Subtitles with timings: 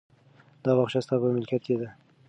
[0.63, 1.89] دا باغچه ستا په ملکیت کې ده.